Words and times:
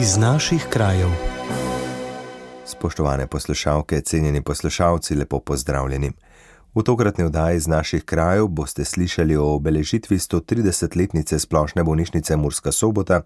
iz 0.00 0.16
naših 0.16 0.66
krajev. 0.70 1.08
Spoštovane 2.64 3.26
poslušalke, 3.26 4.00
cenjeni 4.00 4.42
poslušalci, 4.42 5.14
lepo 5.14 5.40
pozdravljeni. 5.40 6.12
V 6.74 6.82
tokratni 6.82 7.24
oddaji 7.24 7.56
iz 7.56 7.66
naših 7.66 8.04
krajev 8.04 8.46
boste 8.46 8.84
slišali 8.84 9.36
o 9.36 9.44
obeležitvi 9.54 10.18
130-letnice 10.18 11.38
splošne 11.38 11.84
bolnišnice 11.84 12.36
Murska 12.36 12.72
sobota 12.72 13.22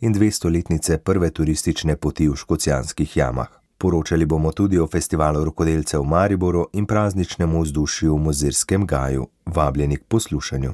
in 0.00 0.14
200-letnice 0.14 0.98
prve 0.98 1.30
turistične 1.30 1.96
poti 1.96 2.28
v 2.28 2.36
Škocijanskih 2.36 3.16
jamah. 3.16 3.48
Poročali 3.78 4.24
bomo 4.24 4.52
tudi 4.52 4.78
o 4.78 4.86
festivalu 4.86 5.44
rokodelcev 5.44 6.00
v 6.00 6.06
Mariboru 6.06 6.68
in 6.72 6.86
prazničnem 6.86 7.60
vzdušju 7.60 8.14
v 8.14 8.18
Mozirskem 8.18 8.86
gaju. 8.86 9.26
Vabljeni 9.46 9.96
k 9.96 10.04
poslušanju. 10.04 10.72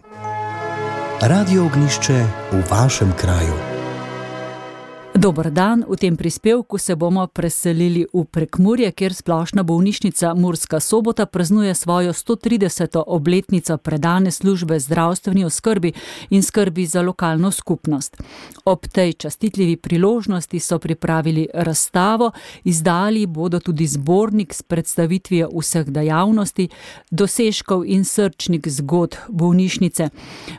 Radio 1.20 1.64
ognišče 1.64 2.26
v 2.52 2.62
vašem 2.70 3.12
kraju. 3.20 3.68
Dober 5.18 5.50
dan, 5.50 5.82
v 5.82 5.96
tem 5.99 6.14
prispevku 6.17 6.79
se 6.79 6.95
bomo 6.95 7.26
preselili 7.26 8.07
v 8.14 8.22
Prekmurje, 8.22 8.93
kjer 8.95 9.14
splošna 9.14 9.63
bolnišnica 9.67 10.35
Murska 10.35 10.79
sobota 10.81 11.26
praznuje 11.26 11.75
svojo 11.75 12.13
130. 12.13 13.03
obletnico 13.07 13.76
predane 13.79 14.31
službe 14.31 14.79
zdravstveni 14.79 15.45
oskrbi 15.45 15.93
in 16.31 16.43
skrbi 16.43 16.86
za 16.86 17.03
lokalno 17.03 17.50
skupnost. 17.50 18.23
Ob 18.64 18.86
tej 18.86 19.12
častitljivi 19.12 19.76
priložnosti 19.76 20.61
so 20.61 20.79
pripravili 20.79 21.48
razstavo, 21.54 22.31
izdali 22.64 23.26
bodo 23.26 23.61
tudi 23.61 23.87
zbornik 23.87 24.54
s 24.54 24.62
predstavitvijo 24.62 25.50
vseh 25.50 25.87
dejavnosti, 25.87 26.68
dosežkov 27.11 27.82
in 27.87 28.04
srčnik 28.04 28.68
zgod 28.68 29.18
bolnišnice. 29.29 30.09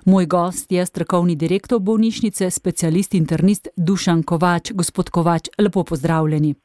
Moj 0.05 0.26
gost 0.26 0.72
je 0.72 0.86
strokovni 0.86 1.36
direktor 1.36 1.80
bolnišnice, 1.80 2.52
specialist 2.52 3.14
internist 3.14 3.67
Dušan 3.78 4.23
Kovač. 4.23 4.48
Kovač. 4.49 4.71
Gospod 4.73 5.09
Kovač, 5.09 5.44
lepo 5.61 5.83
pozdravljeni. 5.83 6.55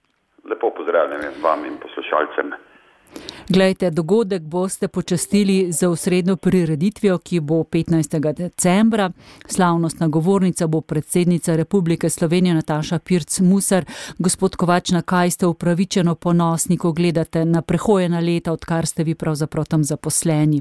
Lepo 0.50 0.70
pozdravljeni 0.77 1.27
vam 1.42 1.64
in 1.68 1.77
poslušalcem. 1.82 2.46
Glejte, 3.56 3.90
dogodek 3.90 4.42
boste 4.42 4.88
počastili 4.88 5.56
za 5.78 5.90
osrednjo 5.90 6.36
prireditvijo, 6.36 7.18
ki 7.18 7.40
bo 7.40 7.55
15. 7.55 8.32
decembra. 8.42 9.10
Slavnostna 9.55 10.06
govornica 10.08 10.66
bo 10.66 10.80
predsednica 10.80 11.56
Republike 11.56 12.08
Slovenije 12.08 12.55
Nataša 12.55 12.98
Pirc 13.08 13.40
Musar. 13.50 13.82
Gospod 14.18 14.56
Kovač, 14.56 14.86
na 14.96 15.02
kaj 15.02 15.30
ste 15.30 15.46
upravičeno 15.46 16.14
ponosni, 16.14 16.78
ko 16.78 16.92
gledate 16.92 17.44
na 17.44 17.60
prehojena 17.62 18.20
leta, 18.28 18.52
odkar 18.52 18.86
ste 18.86 19.05
vi 19.05 19.14
pravzaprav 19.14 19.64
tam 19.72 19.82
zaposleni? 19.84 20.58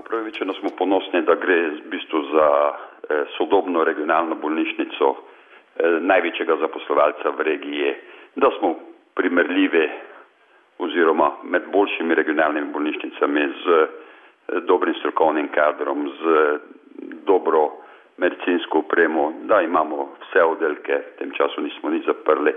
Upravičeno 0.00 0.52
smo 0.60 0.68
ponosni, 0.80 1.20
da 1.28 1.34
gre 1.44 1.58
v 1.76 1.88
bistvu 1.92 2.18
za 2.34 2.48
eh, 2.72 3.24
sodobno 3.36 3.84
regionalno 3.84 4.34
bolnišnico 4.44 5.35
največjega 6.00 6.56
zaposlovalca 6.56 7.30
v 7.36 7.42
regiji, 7.42 7.94
da 8.36 8.50
smo 8.58 8.74
primerljivi 9.14 9.88
oziroma 10.78 11.30
med 11.42 11.62
boljšimi 11.72 12.14
regionalnimi 12.14 12.72
bolnišnicami 12.72 13.48
z 13.64 13.66
eh, 13.82 13.88
dobrim 14.68 14.94
strokovnim 14.94 15.48
kadrom, 15.48 16.08
z 16.20 16.58
dobro 17.24 17.70
medicinsko 18.16 18.78
upremo, 18.78 19.32
da 19.42 19.60
imamo 19.60 20.08
vse 20.20 20.42
oddelke, 20.42 20.96
v 20.96 21.18
tem 21.18 21.30
času 21.36 21.60
nismo 21.60 21.90
nič 21.90 22.06
zaprli, 22.06 22.52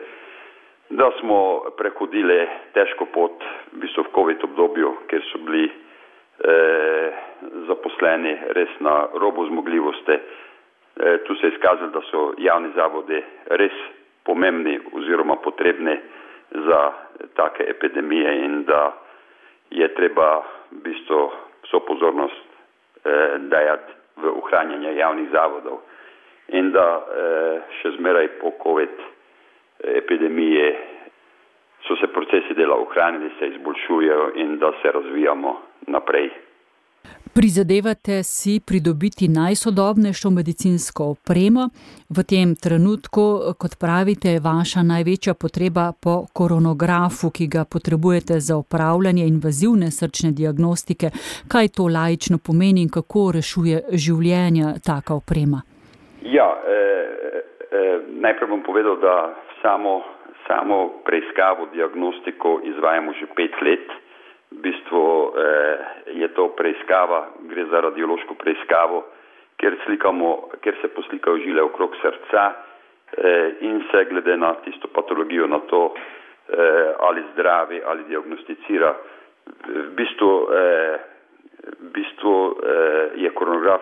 da 0.90 1.12
smo 1.20 1.70
prehodili 1.78 2.48
težko 2.74 3.06
pot 3.14 3.44
v 3.74 3.84
bistvu 3.84 4.04
v 4.04 4.14
COVID 4.16 4.44
obdobju, 4.44 4.94
ker 5.08 5.24
so 5.32 5.40
bili 5.46 5.68
eh, 5.70 7.08
zaposleni 7.68 8.38
res 8.56 8.72
na 8.80 9.08
robu 9.14 9.48
zmogljivosti. 9.48 10.20
Eh, 11.00 11.18
tu 11.24 11.36
se 11.36 11.48
je 11.48 11.54
izkazalo, 11.54 11.90
da 11.90 12.02
so 12.12 12.34
javni 12.38 12.70
zavodi 12.76 13.24
res 13.46 13.72
pomembni 14.24 14.80
oziroma 14.94 15.36
potrebni 15.36 15.98
za 16.52 16.92
take 17.36 17.64
epidemije 17.68 18.46
in 18.46 18.64
da 18.64 18.94
je 19.70 19.88
treba 19.94 20.44
v 20.72 20.82
bistvu 20.84 21.32
vso 21.64 21.80
pozornost 21.80 22.44
eh, 23.06 23.38
dajati 23.40 23.94
v 24.18 24.34
ohranjanje 24.44 24.96
javnih 24.96 25.30
zavodov 25.32 25.80
in 26.48 26.72
da 26.72 26.88
eh, 27.00 27.62
še 27.80 27.96
zmeraj 27.96 28.28
po 28.42 28.52
COVID 28.64 29.00
epidemije 30.04 30.68
so 31.88 31.96
se 31.96 32.08
procesi 32.08 32.54
dela 32.54 32.76
ohranili, 32.76 33.32
se 33.40 33.48
izboljšujejo 33.48 34.32
in 34.36 34.58
da 34.58 34.72
se 34.82 34.92
razvijamo 34.92 35.62
naprej. 35.88 36.30
Prizadevate 37.40 38.24
si 38.24 38.60
pridobiti 38.68 39.28
najsodobnejšo 39.40 40.30
medicinsko 40.30 41.04
opremo. 41.16 41.64
V 42.16 42.18
tem 42.32 42.52
trenutku, 42.66 43.56
kot 43.62 43.74
pravite, 43.84 44.28
je 44.36 44.44
vaša 44.44 44.82
največja 44.84 45.34
potreba 45.44 45.86
po 46.04 46.16
koronografu, 46.38 47.32
ki 47.32 47.48
ga 47.48 47.64
potrebujete 47.64 48.44
za 48.48 48.58
upravljanje 48.64 49.24
invazivne 49.34 49.88
srčne 50.00 50.32
diagnostike. 50.42 51.08
Kaj 51.52 51.68
to 51.78 51.88
lajično 51.88 52.38
pomeni 52.48 52.84
in 52.84 52.92
kako 52.98 53.32
rešuje 53.38 53.78
življenja 54.04 54.76
taka 54.90 55.16
oprema? 55.22 55.64
Ja, 56.36 56.50
eh, 56.60 57.08
eh, 57.72 57.98
najprej 58.26 58.50
bom 58.52 58.68
povedal, 58.68 59.00
da 59.08 59.16
samo, 59.64 60.04
samo 60.48 60.78
preiskavo, 61.08 61.72
diagnostiko 61.72 62.60
izvajamo 62.68 63.16
že 63.20 63.32
pet 63.40 63.56
let 63.64 63.88
v 64.60 64.62
bistvu 64.62 65.04
eh, 65.40 65.78
je 66.20 66.28
to 66.36 66.52
preiskava, 66.60 67.32
gre 67.48 67.64
za 67.72 67.80
radiološko 67.80 68.36
preiskavo, 68.36 69.06
kjer, 69.56 69.78
slikamo, 69.86 70.50
kjer 70.60 70.76
se 70.82 70.88
poslikajo 70.92 71.38
žile 71.38 71.64
okrog 71.64 71.96
srca 72.02 72.44
eh, 72.52 73.56
in 73.62 73.80
se 73.92 74.06
glede 74.10 74.38
na 74.38 74.54
tisto 74.66 74.92
patologijo 74.92 75.48
na 75.48 75.60
to 75.72 75.94
eh, 75.96 76.92
ali 77.00 77.24
zdravi 77.34 77.82
ali 77.86 78.04
diagnosticira. 78.04 78.96
V 79.66 79.90
bistvu, 79.96 80.32
eh, 80.52 81.00
v 81.80 81.92
bistvu 81.96 82.36
eh, 82.52 83.24
je 83.24 83.30
koronograf 83.32 83.82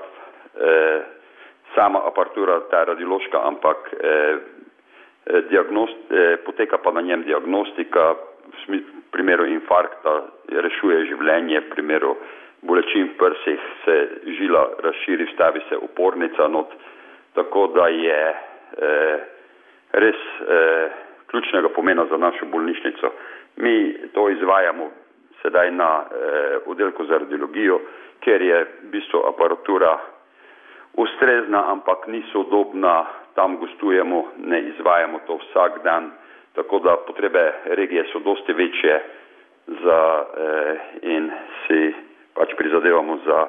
eh, 0.62 1.02
sama 1.76 2.06
aparatura, 2.06 2.62
ta 2.70 2.84
radiološka, 2.84 3.42
ampak 3.44 3.78
eh, 3.98 4.38
eh 5.26 5.42
diagnost, 5.50 5.98
eh, 6.12 6.38
poteka 6.46 6.78
pa 6.78 6.92
na 6.92 7.02
njem 7.02 7.24
diagnostika, 7.24 8.16
primeru 9.12 9.46
infarkta 9.46 10.14
rešuje 10.50 11.06
življenje, 11.12 11.60
v 11.60 11.70
primeru 11.76 12.16
bolečin 12.62 13.12
v 13.14 13.18
prsih 13.18 13.66
se 13.86 13.96
žila 14.40 14.64
razširi, 14.84 15.30
stavi 15.34 15.62
se 15.70 15.78
opornica 15.78 16.48
not, 16.48 16.74
tako 17.34 17.68
da 17.76 17.88
je 17.88 18.22
eh, 18.30 19.18
res 19.92 20.16
eh, 20.42 20.90
ključnega 21.28 21.70
pomena 21.70 22.06
za 22.10 22.18
našo 22.18 22.46
bolnišnico. 22.46 23.12
Mi 23.58 23.96
to 24.14 24.30
izvajamo 24.30 24.90
sedaj 25.42 25.72
na 25.72 25.92
eh, 26.04 26.58
oddelku 26.66 27.06
za 27.06 27.18
radiologijo, 27.18 27.80
ker 28.20 28.42
je 28.42 28.64
v 28.64 28.92
bistvu 28.92 29.22
aparatura 29.30 29.98
ustrezna, 30.98 31.72
ampak 31.72 32.08
ni 32.08 32.24
sodobna, 32.32 33.06
tam 33.36 33.58
gostujemo, 33.58 34.32
ne 34.38 34.62
izvajamo 34.62 35.20
to 35.28 35.38
vsak 35.38 35.84
dan 35.84 36.12
tako 36.58 36.80
da 36.80 36.96
potrebe 37.08 37.54
regije 37.66 38.06
so 38.12 38.20
dosti 38.20 38.54
večje 38.54 39.04
za, 39.68 40.26
eh, 40.38 40.76
in 41.02 41.32
si 41.68 41.94
pač 42.34 42.50
prizadevamo 42.58 43.18
za, 43.26 43.48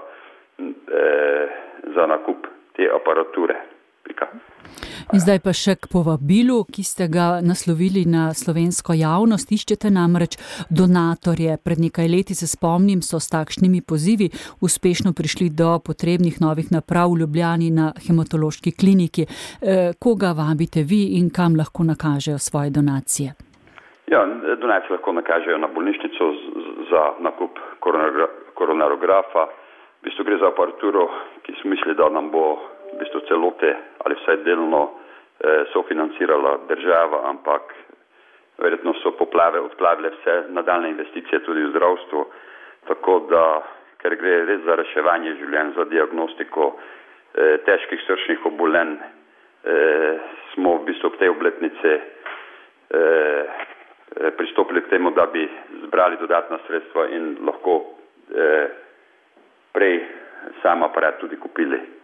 eh, 0.92 1.48
za 1.94 2.06
nakup 2.06 2.46
te 2.76 2.90
aparature. 2.94 3.54
In 5.08 5.22
zdaj 5.24 5.38
pa 5.40 5.54
še 5.56 5.72
k 5.80 5.88
povabilu, 5.88 6.66
ki 6.68 6.82
ste 6.84 7.06
ga 7.08 7.40
naslovili 7.40 8.02
na 8.04 8.28
slovensko 8.36 8.92
javnost. 8.92 9.48
Iščete 9.56 9.88
namreč 9.88 10.36
donatorje. 10.68 11.56
Pred 11.64 11.80
nekaj 11.80 12.10
leti 12.12 12.36
se 12.36 12.44
spomnim, 12.44 13.00
so 13.00 13.16
s 13.16 13.32
takšnimi 13.32 13.80
pozivi 13.80 14.28
uspešno 14.60 15.16
prišli 15.16 15.48
do 15.48 15.80
potrebnih 15.80 16.36
novih 16.44 16.68
naprav 16.68 17.08
v 17.14 17.24
Ljubljani 17.24 17.72
na 17.72 17.88
hematološki 18.04 18.76
kliniki. 18.76 19.24
E, 19.24 19.96
koga 19.96 20.36
vabite 20.36 20.84
vi 20.84 21.16
in 21.16 21.32
kam 21.32 21.56
lahko 21.56 21.88
nakažejo 21.88 22.36
svoje 22.36 22.68
donacije? 22.76 23.32
Ja, 24.12 24.28
donacije 24.60 24.92
lahko 24.92 25.16
nakažejo 25.16 25.56
na 25.56 25.72
bolnišnico 25.72 26.24
za 26.92 27.02
nakup 27.24 27.56
koronarografa. 28.60 29.48
V 30.04 30.04
bistvu 30.04 30.28
gre 30.28 30.36
za 30.36 30.52
aparaturo, 30.52 31.08
ki 31.48 31.56
smo 31.62 31.72
mislili, 31.72 31.96
da 31.96 32.12
nam 32.12 32.28
bo 32.28 32.60
v 32.92 32.98
bistvu 32.98 33.20
celote 33.28 33.76
ali 34.04 34.14
vsaj 34.14 34.42
delno 34.44 34.82
eh, 34.88 35.64
sofinancirala 35.72 36.58
država, 36.68 37.28
ampak 37.28 37.74
verjetno 38.58 38.94
so 39.02 39.12
poplave 39.18 39.60
odplavile 39.60 40.10
vse 40.10 40.42
nadaljne 40.48 40.90
investicije 40.90 41.42
tudi 41.46 41.62
v 41.64 41.70
zdravstvu, 41.70 42.24
tako 42.88 43.18
da, 43.30 43.44
ker 44.02 44.16
gre 44.16 44.44
res 44.46 44.64
za 44.66 44.74
reševanje 44.78 45.36
življenj, 45.40 45.74
za 45.76 45.84
diagnostiko 45.84 46.72
eh, 46.74 47.58
težkih 47.66 48.02
srčnih 48.06 48.46
obolenj, 48.46 48.96
eh, 48.98 50.18
smo 50.54 50.78
v 50.78 50.84
bistvu 50.90 51.12
ob 51.12 51.18
tej 51.18 51.34
obletnici 51.34 51.94
eh, 51.94 53.66
pristopili 54.36 54.82
k 54.82 54.88
temu, 54.88 55.10
da 55.10 55.26
bi 55.26 55.48
zbrali 55.84 56.16
dodatna 56.16 56.58
sredstva 56.66 57.08
in 57.08 57.36
lahko 57.46 57.84
eh, 58.34 58.66
prej 59.72 60.06
sam 60.62 60.82
aparat 60.82 61.18
tudi 61.20 61.36
kupili. 61.36 61.97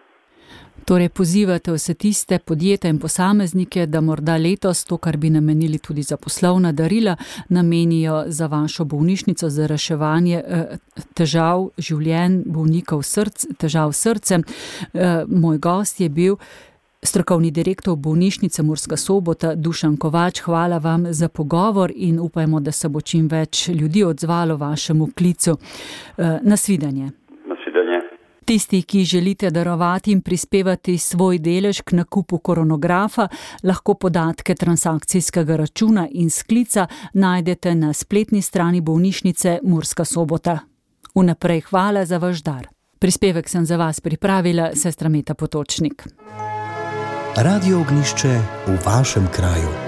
Torej, 0.85 1.08
pozivate 1.08 1.73
vse 1.73 1.94
tiste 1.94 2.38
podjetja 2.38 2.91
in 2.91 2.99
posameznike, 2.99 3.87
da 3.87 4.00
morda 4.00 4.37
letos 4.37 4.85
to, 4.85 4.99
kar 4.99 5.17
bi 5.17 5.31
namenili 5.31 5.79
tudi 5.79 6.02
za 6.02 6.17
poslovna 6.17 6.73
darila, 6.73 7.17
namenijo 7.49 8.25
za 8.26 8.46
vašo 8.46 8.85
bolnišnico 8.85 9.50
za 9.50 9.67
reševanje 9.67 10.43
eh, 10.46 10.76
težav 11.14 11.70
življenj 11.79 12.43
bolnikov 12.46 13.02
src, 13.02 13.46
težav 13.58 13.93
srcem. 13.93 14.44
Eh, 14.93 15.25
moj 15.29 15.58
gost 15.58 16.00
je 16.00 16.08
bil. 16.08 16.37
Strokovni 17.05 17.50
direktor 17.50 17.97
bolnišnice 17.97 18.62
Murska 18.62 18.97
sobota 18.97 19.55
Dušan 19.55 19.97
Kovač, 19.97 20.40
hvala 20.40 20.79
vam 20.79 21.12
za 21.12 21.29
pogovor 21.29 21.93
in 21.97 22.19
upajmo, 22.20 22.61
da 22.61 22.73
se 22.73 22.88
bo 22.88 23.00
čim 23.00 23.29
več 23.29 23.69
ljudi 23.69 24.05
odzvalo 24.05 24.56
vašemu 24.56 25.11
klicu. 25.17 25.58
Eh, 26.19 26.38
nasvidenje. 26.43 27.24
Tisti, 28.44 28.82
ki 28.82 29.05
želite 29.05 29.50
darovati 29.50 30.12
in 30.12 30.20
prispevati 30.20 30.99
svoj 30.99 31.38
delež 31.38 31.81
k 31.81 31.93
nakupu 31.93 32.38
koronografa, 32.38 33.29
lahko 33.62 33.94
podatke 33.94 34.55
transakcijskega 34.55 35.56
računa 35.56 36.08
in 36.11 36.31
sklica 36.31 36.87
najdete 37.14 37.75
na 37.75 37.93
spletni 37.93 38.43
strani 38.43 38.81
bolnišnice 38.81 39.58
Murska 39.62 40.05
sobota. 40.05 40.58
Vnaprej 41.14 41.61
hvala 41.61 42.05
za 42.05 42.19
vaš 42.19 42.43
dar. 42.43 42.69
Prispevek 42.99 43.49
sem 43.49 43.67
za 43.67 43.76
vas 43.76 44.00
pripravila, 44.00 44.70
sestra 44.75 45.08
Meta 45.08 45.35
Potočnik. 45.35 46.06
Radio 47.37 47.81
ognišče 47.81 48.40
v 48.67 48.79
vašem 48.87 49.29
kraju. 49.32 49.84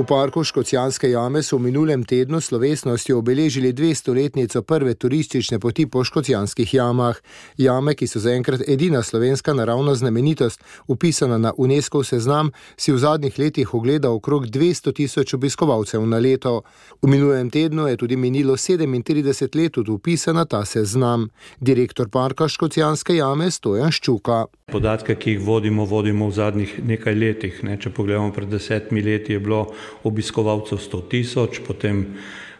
V 0.00 0.06
parku 0.06 0.44
Škocijanske 0.44 1.10
jame 1.10 1.42
so 1.42 1.58
v 1.58 1.68
minulem 1.68 2.04
tednu 2.08 2.40
slovesnosti 2.40 3.12
obeležili 3.12 3.72
200-letnico 3.76 4.62
prve 4.62 4.94
turistične 4.94 5.58
poti 5.60 5.84
po 5.86 6.00
škocijanskih 6.04 6.74
jamah. 6.74 7.20
Jame, 7.60 7.92
ki 7.94 8.06
so 8.08 8.16
zaenkrat 8.16 8.64
edina 8.64 9.02
slovenska 9.02 9.52
naravna 9.52 9.94
znamenitost, 9.94 10.64
upisana 10.88 11.38
na 11.38 11.52
UNESCO 11.56 12.00
seznam, 12.04 12.48
si 12.76 12.92
v 12.92 12.98
zadnjih 12.98 13.38
letih 13.38 13.74
ogleda 13.74 14.10
okrog 14.10 14.46
200 14.46 14.94
tisoč 14.96 15.34
obiskovalcev 15.34 16.06
na 16.06 16.16
leto. 16.18 16.62
V 17.02 17.06
minulem 17.06 17.50
tednu 17.50 17.84
je 17.88 17.96
tudi 17.96 18.16
minilo 18.16 18.56
37 18.56 19.62
let 19.62 19.78
od 19.78 19.88
upisa 19.88 20.32
na 20.32 20.44
ta 20.44 20.64
seznam. 20.64 21.28
Direktor 21.60 22.08
parka 22.08 22.48
Škocijanske 22.48 23.20
jame 23.20 23.50
Stojan 23.50 23.92
Ščuka. 23.92 24.46
Podatke, 24.70 25.14
ki 25.18 25.34
jih 25.34 25.40
vodimo, 25.42 25.84
vodimo 25.84 26.28
v 26.28 26.34
zadnjih 26.34 26.76
nekaj 26.86 27.14
letih. 27.14 27.62
Ne? 27.66 27.76
Če 27.80 27.90
pogledamo, 27.94 28.30
pred 28.34 28.48
desetimi 28.50 29.02
leti 29.02 29.34
je 29.34 29.42
bilo 29.42 29.64
obiskovalcev 30.06 30.78
100 30.78 31.00
tisoč, 31.10 31.60
potem 31.66 32.04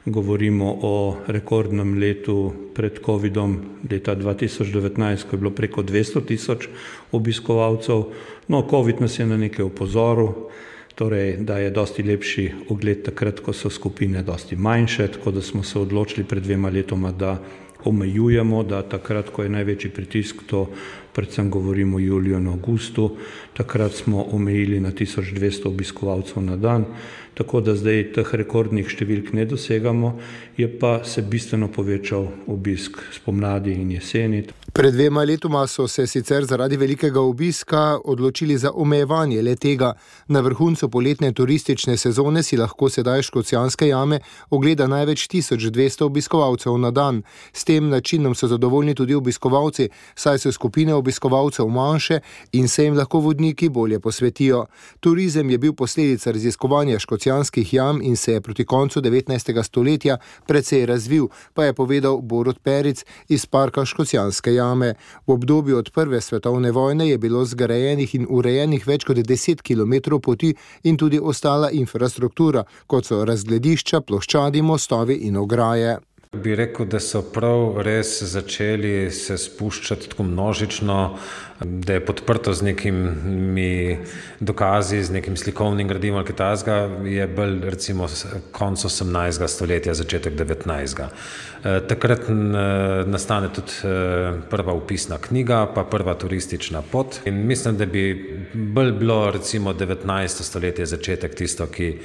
govorimo 0.05 0.71
o 0.83 0.95
rekordnem 1.29 1.99
letu 2.01 2.53
pred 2.75 2.99
COVID-om, 3.05 3.57
leta 3.91 4.17
2019, 4.17 5.29
ko 5.29 5.37
je 5.37 5.41
bilo 5.41 5.53
preko 5.55 5.83
200 5.83 6.25
tisoč 6.27 6.69
obiskovalcev. 7.13 8.05
No, 8.49 8.65
COVID 8.71 9.01
nas 9.01 9.19
je 9.19 9.27
na 9.27 9.37
nekaj 9.37 9.65
upozoril, 9.69 10.51
torej, 10.95 11.37
da 11.47 11.59
je 11.59 11.71
dosti 11.71 12.03
lepši 12.03 12.47
ogled 12.69 13.05
takrat, 13.07 13.41
ko 13.41 13.53
so 13.53 13.71
skupine 13.71 14.23
dosti 14.23 14.57
manjše, 14.57 15.09
tako 15.17 15.31
da 15.31 15.43
smo 15.43 15.63
se 15.63 15.79
odločili 15.79 16.27
pred 16.27 16.43
dvema 16.43 16.69
letoma, 16.69 17.13
da 17.13 17.39
omejujemo, 17.85 18.63
da 18.63 18.83
takrat, 18.83 19.31
ko 19.31 19.43
je 19.43 19.53
največji 19.53 19.91
pritisk, 19.91 20.43
to 20.47 20.67
predvsem 21.13 21.51
govorimo 21.51 21.97
o 21.97 22.01
juliju 22.01 22.39
in 22.39 22.47
augustu, 22.49 23.17
takrat 23.57 23.93
smo 23.93 24.23
omejili 24.33 24.81
na 24.81 24.93
1200 24.93 25.69
obiskovalcev 25.69 26.43
na 26.43 26.57
dan, 26.57 26.85
tako 27.35 27.61
da 27.61 27.75
zdaj 27.75 28.13
teh 28.15 28.35
rekordnih 28.35 28.89
številk 28.89 29.33
ne 29.33 29.47
dosegamo, 29.49 30.19
je 30.57 30.69
pa 30.69 31.01
se 31.05 31.23
bistveno 31.23 31.69
povečal 31.73 32.29
obisk 32.47 33.01
spomladi 33.17 33.75
in 33.81 33.97
jeseni. 33.97 34.45
Pred 34.73 34.95
dvema 34.95 35.25
letoma 35.25 35.67
so 35.67 35.89
se 35.89 36.07
sicer 36.07 36.45
zaradi 36.45 36.77
velikega 36.77 37.21
obiska 37.21 37.99
odločili 38.05 38.59
za 38.59 38.71
omejevanje 38.75 39.43
le 39.43 39.57
tega. 39.57 39.93
Na 40.29 40.41
vrhuncu 40.41 40.89
poletne 40.89 41.33
turistične 41.33 41.97
sezone 41.97 42.43
si 42.43 42.57
lahko 42.57 42.89
sedaj 42.89 43.23
škocijanske 43.23 43.89
jame 43.89 44.21
ogleda 44.51 44.87
največ 44.87 45.29
1200 45.29 46.05
obiskovalcev 46.05 46.79
na 46.79 46.91
dan. 46.91 47.23
S 47.53 47.65
tem 47.65 47.89
načinom 47.89 48.35
so 48.35 48.47
zadovoljni 48.47 48.95
tudi 48.95 49.15
obiskovalci, 49.15 49.89
saj 50.15 50.39
so 50.39 50.53
skupine 50.53 50.95
obiskovalcev 50.95 51.67
manjše 51.67 52.21
in 52.53 52.69
se 52.69 52.85
jim 52.85 52.97
lahko 52.97 53.19
vodniki 53.19 53.69
bolje 53.69 54.01
posvetijo. 54.01 54.67
Turizem 55.01 55.51
je 55.51 55.59
bil 55.59 55.73
posledica 55.73 56.31
raziskovanja 56.31 56.99
škocijanskih 56.99 57.75
jam 57.75 58.03
in 58.03 58.17
se 58.17 58.33
je 58.33 58.41
proti 58.41 58.65
koncu 58.65 59.01
19. 59.01 59.63
stoletja 59.63 60.19
precej 60.47 60.87
razvil, 60.87 61.29
pa 61.55 61.65
je 61.65 61.75
povedal 61.75 62.21
Borod 62.21 62.59
Peric 62.59 63.05
iz 63.29 63.47
parka 63.47 63.85
škocijanske 63.85 64.55
jame 64.55 64.60
jame. 64.61 64.93
V 65.27 65.35
obdobju 65.37 65.81
od 65.81 65.91
prve 65.95 66.21
svetovne 66.21 66.71
vojne 66.71 67.09
je 67.09 67.19
bilo 67.19 67.45
zgrajenih 67.45 68.15
in 68.15 68.29
urejenih 68.29 68.87
več 68.87 69.09
kot 69.09 69.17
10 69.17 69.65
km 69.65 70.21
poti 70.23 70.55
in 70.85 71.01
tudi 71.01 71.19
ostala 71.19 71.73
infrastruktura, 71.73 72.65
kot 72.87 73.09
so 73.09 73.25
razgledišča, 73.25 74.05
ploščadi, 74.07 74.63
mostovi 74.63 75.21
in 75.27 75.41
ograje. 75.41 75.99
Bi 76.31 76.53
rekel, 76.55 76.87
da 76.87 77.01
so 77.03 77.25
prav 77.35 77.81
res 77.83 78.13
začeli 78.23 79.11
se 79.11 79.35
spuščati 79.35 80.13
tako 80.13 80.29
množično, 80.29 80.99
da 81.61 81.97
je 81.97 82.05
podprto 82.07 82.53
z 82.55 82.69
nekimi 82.69 83.99
dokazi, 84.39 85.01
z 85.03 85.17
nekim 85.17 85.35
slikovnim 85.37 85.89
gradivom 85.91 86.21
ali 86.21 86.29
kaj 86.29 86.37
takega, 86.39 87.09
je 87.11 87.27
bolj 87.27 87.59
recimo 87.75 88.07
konec 88.55 88.85
18. 88.87 89.49
stoletja, 89.49 89.95
začetek 89.99 90.39
19. 90.39 91.03
Eh, 91.03 91.81
takrat 91.91 92.31
nastane 93.11 93.51
tudi 93.51 93.83
eh, 93.83 94.39
prva 94.51 94.73
upisna 94.79 95.19
knjiga, 95.19 95.65
pa 95.75 95.83
prva 95.83 96.15
turistična 96.15 96.83
pot. 96.93 97.19
In 97.27 97.43
mislim, 97.47 97.77
da 97.77 97.87
bi 97.87 98.40
bolj 98.55 98.93
bilo 98.93 99.31
recimo 99.31 99.73
19. 99.73 100.43
stoletje 100.43 100.87
začetek 100.87 101.35
tisto, 101.35 101.67
ki 101.67 101.99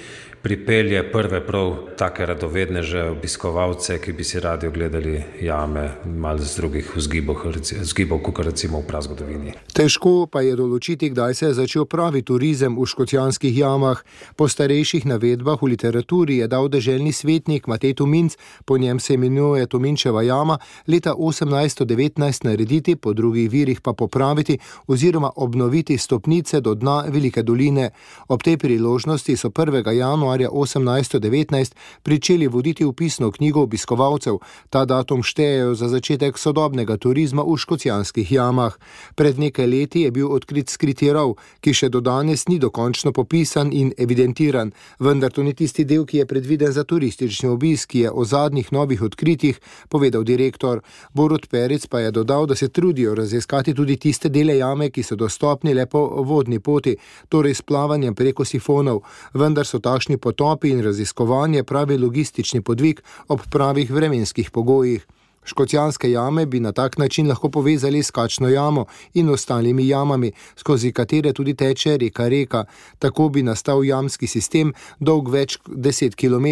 pripelje 0.46 1.12
prve 1.12 1.40
prav 1.42 1.76
take 1.98 2.26
radovedne 2.26 2.84
že 2.84 3.04
obiskovalce, 3.10 3.98
ki 4.02 4.14
bi 4.14 4.24
si 4.24 4.40
radi 4.40 4.68
ogledali 4.68 5.24
jame, 5.42 5.90
malo 6.06 6.38
z 6.38 6.56
drugih 6.56 6.92
vzgibov, 6.96 8.22
kot 8.22 8.40
recimo 8.46 8.80
v 8.80 8.86
prazgodovini. 8.86 9.54
Težko 9.74 10.28
pa 10.30 10.44
je 10.46 10.54
določiti, 10.54 11.10
kdaj 11.10 11.34
se 11.34 11.46
je 11.48 11.56
začel 11.58 11.88
pravi 11.90 12.22
turizem 12.22 12.78
v 12.78 12.86
škocijanskih 12.86 13.58
jamah. 13.58 14.04
Po 14.38 14.46
starejših 14.46 15.08
navedbah 15.10 15.58
v 15.58 15.72
literaturi 15.74 16.38
je 16.44 16.48
dal 16.48 16.70
deželni 16.70 17.10
svetnik 17.10 17.66
Matej 17.66 17.98
Tuminc, 17.98 18.38
po 18.70 18.78
njem 18.78 19.02
se 19.02 19.18
imenuje 19.18 19.66
Tuminčeva 19.66 20.22
jama, 20.22 20.60
leta 20.86 21.18
1819 21.18 22.46
narediti, 22.46 22.96
po 22.96 23.18
drugih 23.18 23.50
virih 23.50 23.82
pa 23.82 23.98
popraviti 23.98 24.60
oziroma 24.86 25.34
obnoviti 25.36 25.98
stopnice 26.36 26.62
do 26.62 26.76
dna 26.76 27.06
Velike 27.08 27.44
doline. 27.44 27.92
Ob 28.28 28.44
tej 28.44 28.58
priložnosti 28.58 29.38
so 29.38 29.50
1. 29.50 29.88
januarja 29.94 30.26
januarja 30.26 30.50
1819 30.50 31.76
pričeli 32.04 32.48
voditi 32.48 32.86
upisno 32.86 33.32
knjigo 33.32 33.62
obiskovalcev. 33.62 34.38
Ta 34.70 34.86
datum 34.86 35.24
štejejo 35.24 35.76
za 35.76 35.88
začetek 35.88 36.38
sodobnega 36.38 36.98
turizma 36.98 37.44
v 37.44 37.58
škocijanskih 37.58 38.32
jamah. 38.32 38.74
Pred 39.16 39.40
nekaj 39.40 39.68
leti 39.68 40.02
je 40.02 40.12
bil 40.12 40.32
odkrit 40.32 40.70
skriti 40.70 41.14
rov, 41.14 41.36
ki 41.62 41.74
še 41.74 41.90
do 41.90 42.02
danes 42.02 42.48
ni 42.48 42.60
dokončno 42.60 43.12
popisan 43.12 43.72
in 43.74 43.94
evidentiran, 43.98 44.72
vendar 45.00 45.32
to 45.32 45.44
ni 45.44 45.54
tisti 45.54 45.86
del, 45.86 46.06
ki 46.06 46.18
je 46.18 46.26
predviden 46.26 46.72
za 46.72 46.84
turistični 46.84 47.50
obisk, 47.50 47.90
ki 47.90 48.00
je 48.00 48.12
o 48.12 48.26
zadnjih 48.26 48.72
novih 48.72 49.02
odkritjih 49.02 49.60
povedal 49.90 50.24
direktor. 50.24 50.82
Borod 51.14 51.48
Peric 51.48 51.88
pa 51.88 52.00
je 52.00 52.12
dodal, 52.12 52.46
da 52.46 52.56
se 52.56 52.70
trudijo 52.70 53.16
raziskati 53.16 53.74
tudi 53.74 53.98
tiste 53.98 54.30
dele 54.30 54.58
jame, 54.58 54.90
ki 54.90 55.04
so 55.04 55.16
dostopni 55.16 55.74
le 55.74 55.86
po 55.86 56.00
vodni 56.26 56.60
poti, 56.60 56.98
torej 57.30 57.56
s 57.56 57.62
plavanjem 57.62 58.16
preko 58.16 58.46
sifonov, 58.46 59.04
vendar 59.34 59.66
so 59.66 59.80
takšni 59.80 60.18
potopi 60.18 60.74
in 60.74 60.84
raziskovanje 60.84 61.64
pravi 61.64 61.98
logistični 61.98 62.62
podvig 62.62 63.02
ob 63.28 63.46
pravih 63.50 63.92
vremenskih 63.92 64.52
pogojih. 64.52 65.06
Škocijanske 65.46 66.12
jame 66.12 66.46
bi 66.46 66.60
na 66.60 66.72
tak 66.72 66.98
način 66.98 67.28
lahko 67.28 67.50
povezali 67.50 68.04
s 68.04 68.12
Kačno 68.12 68.50
jamo 68.50 68.86
in 69.14 69.30
ostalimi 69.30 69.88
jamami, 69.88 70.32
skozi 70.56 70.92
katere 70.92 71.34
tudi 71.34 71.54
teče 71.54 71.98
reka 71.98 72.28
Reka. 72.28 72.66
Tako 73.00 73.30
bi 73.30 73.44
nastal 73.44 73.86
jamski 73.86 74.28
sistem 74.28 74.74
dolg 75.00 75.30
več 75.30 75.60
deset 75.68 76.16
km, 76.16 76.46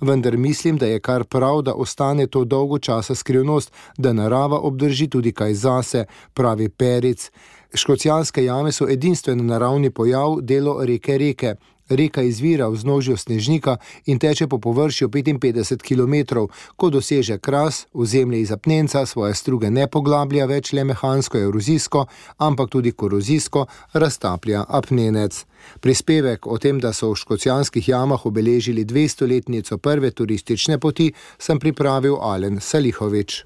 vendar 0.00 0.36
mislim, 0.36 0.78
da 0.78 0.86
je 0.86 1.00
kar 1.00 1.24
prav, 1.24 1.62
da 1.62 1.74
ostane 1.74 2.26
to 2.26 2.44
dolgo 2.44 2.78
časa 2.78 3.14
skrivnost, 3.14 3.72
da 3.98 4.12
narava 4.12 4.58
obdrži 4.58 5.08
tudi 5.08 5.32
kaj 5.32 5.54
zase, 5.54 6.04
pravi 6.34 6.68
Peric. 6.68 7.30
Škocijanske 7.74 8.44
jame 8.44 8.72
so 8.72 8.88
edinstven 8.90 9.46
naravni 9.46 9.90
pojav, 9.90 10.40
delo 10.40 10.84
reke 10.84 11.18
Reke. 11.18 11.54
Reka 11.88 12.22
izvira 12.22 12.68
v 12.68 12.76
znožju 12.76 13.16
snežnika 13.16 13.76
in 14.06 14.18
teče 14.18 14.46
po 14.46 14.58
površju 14.58 15.08
55 15.08 15.82
km. 15.82 16.46
Ko 16.76 16.90
doseže 16.90 17.38
kras, 17.38 17.86
v 17.94 18.06
zemlji 18.06 18.40
iz 18.40 18.52
apnenca 18.52 19.06
svoje 19.06 19.34
struge 19.34 19.70
ne 19.70 19.86
poglablja 19.86 20.46
več 20.46 20.72
le 20.72 20.84
mehansko 20.84 21.38
erozijsko, 21.38 22.06
ampak 22.38 22.70
tudi 22.70 22.92
korozijsko 22.92 23.66
raztaplja 23.92 24.64
apnenec. 24.68 25.44
Prispevek 25.80 26.46
o 26.46 26.58
tem, 26.58 26.80
da 26.80 26.92
so 26.92 27.10
v 27.12 27.20
škocijanskih 27.20 27.88
jamah 27.88 28.26
obeležili 28.26 28.84
200-letnico 28.84 29.76
prve 29.76 30.10
turistične 30.10 30.78
poti, 30.78 31.12
sem 31.38 31.60
pripravil 31.60 32.16
Alen 32.20 32.60
Salihovič. 32.60 33.44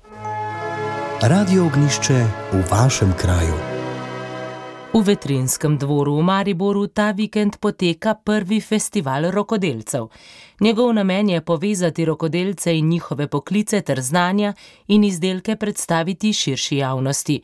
Radio 1.22 1.66
ognišče 1.66 2.18
v 2.52 2.62
vašem 2.70 3.12
kraju. 3.18 3.77
V 4.98 5.04
vetrinskem 5.06 5.78
dvoru 5.78 6.18
v 6.18 6.22
Mariboru 6.26 6.88
ta 6.90 7.12
vikend 7.14 7.62
poteka 7.62 8.14
prvi 8.18 8.58
festival 8.60 9.30
rokodelcev. 9.30 10.08
Njegov 10.60 10.90
namen 10.94 11.28
je 11.28 11.40
povezati 11.40 12.04
rokodelce 12.04 12.74
in 12.78 12.88
njihove 12.88 13.28
poklice 13.28 13.80
ter 13.80 14.00
znanja 14.00 14.54
in 14.88 15.04
izdelke 15.04 15.56
predstaviti 15.56 16.32
širši 16.32 16.76
javnosti. 16.76 17.40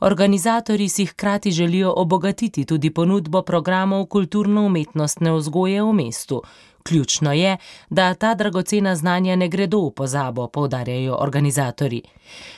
Organizatori 0.00 0.88
si 0.88 1.06
hkrati 1.06 1.50
želijo 1.50 1.94
obogatiti 1.96 2.64
tudi 2.64 2.90
ponudbo 2.90 3.42
programov 3.42 4.06
kulturno-umetnostne 4.06 5.32
vzgoje 5.32 5.82
v 5.82 5.92
mestu. 5.92 6.42
Ključno 6.88 7.32
je, 7.32 7.56
da 7.90 8.14
ta 8.14 8.34
dragocena 8.34 8.94
znanja 8.96 9.36
ne 9.36 9.48
gredo 9.48 9.80
v 9.80 9.90
pozabo, 9.90 10.46
povdarjajo 10.48 11.16
organizatori. 11.20 12.02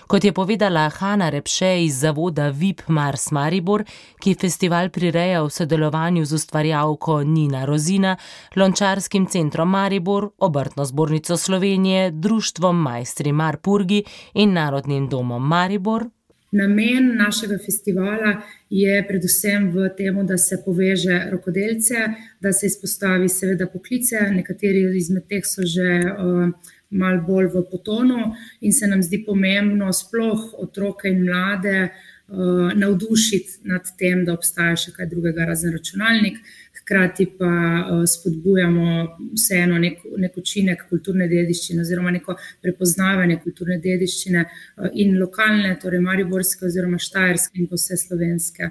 Kot 0.06 0.24
je 0.24 0.32
povedala 0.32 0.88
Hanna 0.88 1.30
Repše 1.30 1.84
iz 1.84 1.98
zavoda 2.00 2.48
VIP 2.48 2.82
Mars 2.88 3.30
Maribor, 3.30 3.84
ki 4.22 4.34
festival 4.34 4.90
prireja 4.90 5.42
v 5.42 5.50
sodelovanju 5.50 6.24
z 6.24 6.32
ustvarjalko 6.32 7.22
Nina 7.22 7.64
Rozina, 7.64 8.16
Lončarskim 8.56 9.26
centrom 9.26 9.70
Maribor, 9.70 10.30
Obrtno 10.38 10.84
zbornico 10.84 11.36
Slovenije, 11.36 12.10
Društvom 12.10 12.82
Majstri 12.82 13.32
Marpurgi 13.32 14.04
in 14.34 14.52
Narodnim 14.52 15.08
domom 15.08 15.42
Maribor, 15.42 16.06
Namen 16.52 17.16
našega 17.16 17.58
festivala 17.62 18.40
je 18.70 19.04
predvsem 19.08 19.68
v 19.70 19.88
tem, 19.96 20.16
da 20.26 20.38
se 20.38 20.58
poveže 20.64 21.28
rokodelce, 21.30 22.08
da 22.40 22.52
se 22.52 22.66
izpostavi 22.66 23.28
seveda 23.28 23.66
poklice, 23.70 24.18
nekateri 24.34 24.82
izmed 24.98 25.28
teh 25.30 25.46
so 25.46 25.62
že 25.62 26.00
uh, 26.10 26.50
mal 26.90 27.20
bolj 27.26 27.52
v 27.54 27.62
potonu 27.70 28.32
in 28.60 28.72
se 28.72 28.86
nam 28.86 29.02
zdi 29.02 29.22
pomembno 29.26 29.92
sploh 29.92 30.54
otroke 30.58 31.08
in 31.08 31.22
mlade 31.22 31.76
uh, 31.86 32.72
navdušiti 32.74 33.62
nad 33.70 33.86
tem, 33.98 34.24
da 34.24 34.34
obstaja 34.34 34.74
še 34.76 34.96
kaj 34.96 35.06
drugega 35.06 35.46
razen 35.46 35.72
računalnik 35.76 36.42
hkrati 36.90 37.26
pa 37.38 37.46
uh, 37.46 38.02
spodbujamo 38.04 39.16
vseeno 39.34 39.78
nek, 39.78 40.02
nek 40.18 40.36
učinek 40.36 40.82
kulturne 40.90 41.28
dediščine, 41.30 41.84
oziroma 41.84 42.10
neko 42.10 42.34
prepoznavanje 42.62 43.38
kulturne 43.44 43.78
dediščine 43.78 44.42
uh, 44.42 44.88
in 44.98 45.14
lokalne, 45.20 45.76
torej 45.82 46.02
mariborske, 46.02 46.66
oziroma 46.66 46.98
štajerske 46.98 47.62
in 47.62 47.70
vse 47.70 47.96
slovenske. 47.96 48.70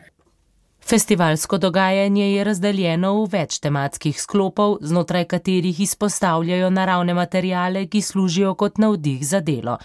Festivalsko 0.90 1.58
dogajanje 1.58 2.32
je 2.34 2.44
razdeljeno 2.44 3.14
v 3.22 3.28
več 3.32 3.60
tematskih 3.64 4.20
sklopov, 4.20 4.80
znotraj 4.82 5.28
katerih 5.32 5.80
izpostavljajo 5.86 6.70
naravne 6.74 7.14
materijale, 7.14 7.86
ki 7.88 8.02
služijo 8.02 8.56
kot 8.56 8.80
navdih 8.82 9.24
za 9.28 9.40
delo. 9.40 9.78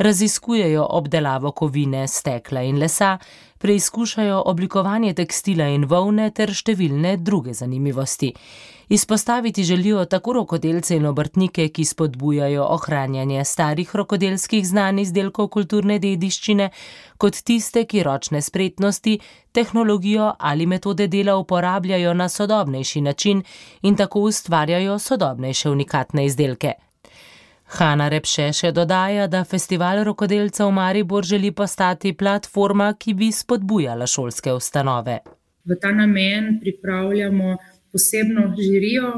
Raziskujejo 0.00 0.86
obdelavo 0.90 1.50
kovine, 1.52 2.08
stekla 2.08 2.62
in 2.62 2.78
lesa, 2.78 3.18
preizkušajo 3.58 4.42
oblikovanje 4.46 5.12
tekstila 5.14 5.66
in 5.68 5.84
volne 5.84 6.30
ter 6.30 6.54
številne 6.56 7.18
druge 7.20 7.52
zanimivosti. 7.52 8.30
Izpostaviti 8.88 9.64
želijo 9.64 10.04
tako 10.04 10.32
rokodelce 10.32 10.96
in 10.96 11.04
obrtnike, 11.06 11.68
ki 11.68 11.84
spodbujajo 11.84 12.64
ohranjanje 12.78 13.44
starih 13.44 13.94
rokodelskih 13.94 14.66
znanj 14.66 15.04
izdelkov 15.04 15.52
kulturne 15.52 16.00
dediščine, 16.00 16.72
kot 17.20 17.44
tiste, 17.44 17.84
ki 17.84 18.02
ročne 18.02 18.40
spretnosti, 18.42 19.18
tehnologijo 19.52 20.32
ali 20.38 20.66
metode 20.66 21.12
dela 21.12 21.36
uporabljajo 21.36 22.14
na 22.14 22.28
sodobnejši 22.28 23.00
način 23.00 23.44
in 23.82 23.96
tako 23.96 24.30
ustvarjajo 24.32 24.98
sodobnejše 24.98 25.70
unikatne 25.70 26.24
izdelke. 26.24 26.78
Hanna 27.70 28.08
Repše 28.10 28.48
še 28.56 28.72
dodaja, 28.74 29.28
da 29.30 29.44
festival 29.46 30.02
rokodelcev 30.04 30.72
Maribor 30.74 31.24
želi 31.24 31.52
postati 31.54 32.12
platforma, 32.12 32.88
ki 32.98 33.14
bi 33.14 33.28
spodbujala 33.32 34.08
šolske 34.10 34.52
ustanove. 34.52 35.20
V 35.64 35.76
ta 35.78 35.92
namen 35.94 36.56
pripravljamo 36.60 37.56
posebno 37.92 38.48
žirijo 38.58 39.12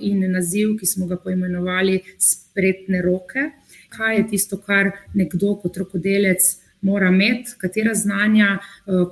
in 0.00 0.26
naziv, 0.32 0.76
ki 0.80 0.86
smo 0.86 1.06
ga 1.06 1.16
poimenovali 1.16 2.00
Spretne 2.18 3.02
roke. 3.02 3.48
Kaj 3.96 4.16
je 4.16 4.28
tisto, 4.28 4.60
kar 4.60 4.90
nekdo 5.14 5.54
kot 5.62 5.76
rokodelec 5.80 6.44
mora 6.82 7.08
imeti, 7.08 7.56
katera 7.60 7.94
znanja, 7.94 8.58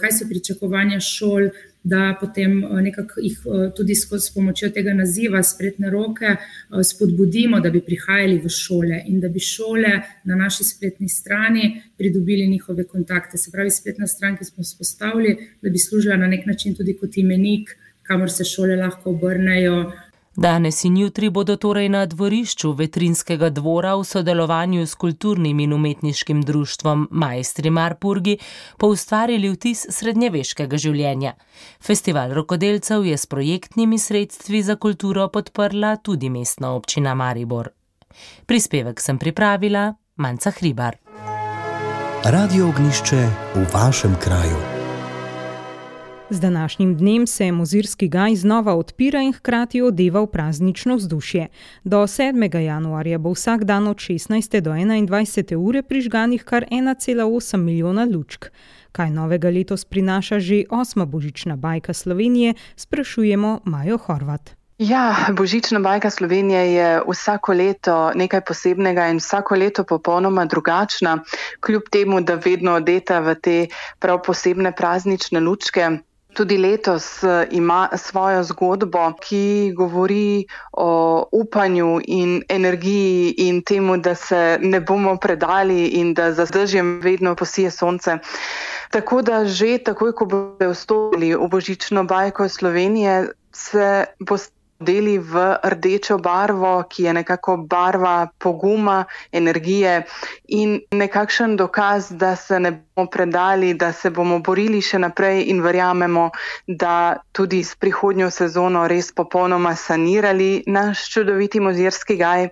kaj 0.00 0.12
so 0.18 0.28
pričakovanja 0.28 1.00
šol, 1.00 1.48
da 1.82 2.16
potem 2.20 2.64
eh, 2.64 2.82
nekako 2.82 3.20
jih 3.20 3.38
eh, 3.46 3.70
tudi 3.76 3.94
s 3.94 4.30
pomočjo 4.34 4.70
tega 4.70 4.94
naziva, 4.94 5.42
spretne 5.42 5.90
roke, 5.90 6.26
eh, 6.26 6.82
spodbudimo, 6.84 7.60
da 7.60 7.70
bi 7.70 7.80
prihajali 7.80 8.38
v 8.38 8.48
šole 8.48 9.02
in 9.06 9.20
da 9.20 9.28
bi 9.28 9.40
šole 9.40 9.92
na 10.24 10.36
naši 10.36 10.64
spletni 10.64 11.08
strani 11.08 11.82
pridobili 11.98 12.48
njihove 12.48 12.84
kontakte. 12.84 13.38
Se 13.38 13.50
pravi, 13.50 13.70
spletna 13.70 14.06
stran, 14.06 14.36
ki 14.36 14.44
smo 14.44 14.64
spostavili, 14.64 15.36
da 15.62 15.70
bi 15.70 15.78
služila 15.78 16.16
na 16.16 16.26
nek 16.26 16.46
način 16.46 16.74
tudi 16.74 16.96
kot 16.98 17.16
imenik, 17.16 17.76
kamor 18.02 18.30
se 18.30 18.44
šole 18.44 18.76
lahko 18.76 19.10
obrnejo. 19.10 19.92
Danes 20.36 20.84
in 20.84 20.96
jutri 20.96 21.30
bodo 21.30 21.56
torej 21.56 21.88
na 21.88 22.04
dvorišču 22.06 22.70
vetrinskega 22.78 23.48
dvora 23.50 23.96
v 23.98 24.04
sodelovanju 24.04 24.86
s 24.86 24.94
kulturnim 24.94 25.60
in 25.60 25.72
umetniškim 25.72 26.42
društvom 26.42 27.08
Majstri 27.10 27.70
Marpurgi 27.70 28.38
poustvarili 28.78 29.50
vtis 29.50 29.86
srednjeveškega 29.90 30.78
življenja. 30.78 31.34
Festival 31.82 32.30
rokodelcev 32.34 33.04
je 33.06 33.18
s 33.18 33.26
projektnimi 33.26 33.98
sredstvi 33.98 34.62
za 34.62 34.76
kulturo 34.76 35.28
podprla 35.28 35.96
tudi 35.96 36.30
mestna 36.30 36.74
občina 36.78 37.14
Maribor. 37.14 37.70
Prispevek 38.46 39.00
sem 39.00 39.18
pripravila 39.18 39.94
Manca 40.16 40.50
Hribar. 40.50 40.96
Radio 42.24 42.68
ognišče 42.68 43.28
v 43.54 43.72
vašem 43.74 44.14
kraju. 44.22 44.79
Z 46.32 46.40
današnjim 46.40 46.96
dnem 46.96 47.26
se 47.26 47.52
mozirski 47.52 48.08
gaj 48.08 48.34
znova 48.34 48.74
odpira 48.74 49.22
in 49.22 49.32
hkrati 49.32 49.82
odeva 49.82 50.20
v 50.20 50.26
praznično 50.26 50.94
vzdušje. 50.96 51.48
Do 51.84 51.96
7. 51.96 52.58
januarja 52.58 53.18
bo 53.18 53.30
vsak 53.30 53.64
dan 53.64 53.88
od 53.88 53.96
16. 53.96 54.60
do 54.60 54.70
21. 54.70 55.56
ure 55.56 55.82
prižganih 55.82 56.44
kar 56.44 56.64
1,8 56.70 57.56
milijona 57.56 58.06
lučk. 58.14 58.46
Kaj 58.92 59.10
novega 59.10 59.50
letos 59.50 59.84
prinaša 59.84 60.38
že 60.38 60.64
osma 60.70 61.04
božična 61.04 61.56
bajka 61.56 61.92
Slovenije, 61.92 62.54
sprašujemo 62.76 63.60
Majo 63.64 63.98
Horvat. 63.98 64.50
Ja, 64.78 65.16
božična 65.36 65.80
bajka 65.80 66.10
Slovenije 66.10 66.74
je 66.74 67.00
vsako 67.08 67.52
leto 67.52 68.12
nekaj 68.14 68.40
posebnega 68.40 69.08
in 69.08 69.16
vsako 69.16 69.54
leto 69.54 69.84
popolnoma 69.84 70.44
drugačna, 70.44 71.18
kljub 71.60 71.82
temu, 71.90 72.20
da 72.20 72.34
vedno 72.34 72.72
odeta 72.72 73.18
v 73.20 73.34
te 73.34 73.66
prav 73.98 74.22
posebne 74.22 74.72
praznične 74.72 75.40
lučke. 75.40 75.90
Tudi 76.34 76.58
letos 76.58 77.22
eh, 77.22 77.46
ima 77.50 77.88
svojo 77.96 78.42
zgodbo, 78.42 79.12
ki 79.20 79.72
govori 79.76 80.46
o 80.72 81.24
upanju 81.32 82.00
in 82.06 82.42
energiji 82.48 83.34
in 83.38 83.62
temu, 83.62 83.96
da 83.96 84.14
se 84.14 84.58
ne 84.60 84.80
bomo 84.80 85.16
predali 85.16 85.86
in 85.86 86.14
da 86.14 86.32
za 86.32 86.46
zdržjem 86.46 87.00
vedno 87.00 87.34
posije 87.34 87.70
sonce. 87.70 88.18
Tako 88.90 89.22
da 89.22 89.44
že 89.44 89.78
takoj, 89.78 90.12
ko 90.12 90.24
bodo 90.24 90.70
vstopili 90.70 91.34
v 91.34 91.48
božično 91.48 92.04
bajko 92.04 92.48
Slovenije, 92.48 93.28
se 93.52 94.04
boste 94.18 94.59
deli 94.80 95.18
v 95.20 95.34
rdečo 95.64 96.18
barvo, 96.18 96.82
ki 96.84 97.02
je 97.02 97.12
nekako 97.14 97.56
barva 97.58 98.14
poguma, 98.38 98.98
energije 99.32 100.04
in 100.48 100.72
nekakšen 100.92 101.56
dokaz, 101.56 102.08
da 102.12 102.36
se 102.36 102.60
ne 102.60 102.70
bomo 102.70 103.06
predali, 103.08 103.74
da 103.74 103.92
se 103.92 104.10
bomo 104.10 104.38
borili 104.40 104.80
še 104.80 104.98
naprej 104.98 105.44
in 105.46 105.60
verjamemo, 105.60 106.30
da 106.66 106.94
tudi 107.32 107.62
s 107.62 107.76
prihodnjo 107.76 108.30
sezono 108.30 108.86
res 108.86 109.12
popolnoma 109.12 109.74
sanirali 109.76 110.50
naš 110.68 111.04
čudoviti 111.10 111.60
mozirski 111.60 112.16
gaj. 112.16 112.48